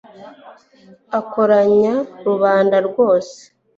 [1.19, 1.93] akoranya
[2.27, 3.39] rubanda rwose